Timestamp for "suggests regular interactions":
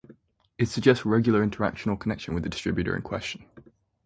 0.65-1.93